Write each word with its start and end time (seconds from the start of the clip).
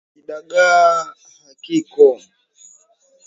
Kidagaa 0.13 0.91
hakiko. 1.45 2.07